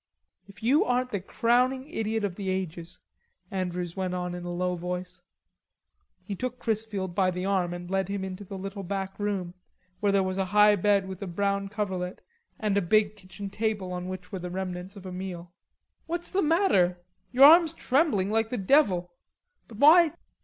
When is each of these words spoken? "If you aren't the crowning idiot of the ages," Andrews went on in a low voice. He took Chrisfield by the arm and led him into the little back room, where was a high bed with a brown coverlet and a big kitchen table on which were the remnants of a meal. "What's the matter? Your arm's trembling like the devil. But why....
"If 0.47 0.63
you 0.63 0.83
aren't 0.83 1.11
the 1.11 1.19
crowning 1.21 1.87
idiot 1.87 2.23
of 2.23 2.33
the 2.33 2.49
ages," 2.49 2.97
Andrews 3.51 3.95
went 3.95 4.15
on 4.15 4.33
in 4.33 4.43
a 4.45 4.49
low 4.49 4.75
voice. 4.75 5.21
He 6.25 6.33
took 6.33 6.57
Chrisfield 6.57 7.13
by 7.13 7.29
the 7.29 7.45
arm 7.45 7.71
and 7.71 7.87
led 7.87 8.07
him 8.09 8.25
into 8.25 8.43
the 8.43 8.57
little 8.57 8.81
back 8.81 9.19
room, 9.19 9.53
where 9.99 10.23
was 10.23 10.39
a 10.39 10.45
high 10.57 10.75
bed 10.75 11.07
with 11.07 11.21
a 11.21 11.27
brown 11.27 11.67
coverlet 11.69 12.25
and 12.57 12.75
a 12.75 12.81
big 12.81 13.15
kitchen 13.15 13.51
table 13.51 13.93
on 13.93 14.07
which 14.09 14.31
were 14.31 14.39
the 14.39 14.49
remnants 14.49 14.95
of 14.95 15.05
a 15.05 15.11
meal. 15.11 15.53
"What's 16.07 16.31
the 16.31 16.41
matter? 16.41 16.97
Your 17.31 17.43
arm's 17.45 17.71
trembling 17.71 18.31
like 18.31 18.49
the 18.49 18.57
devil. 18.57 19.11
But 19.67 19.77
why.... 19.77 20.13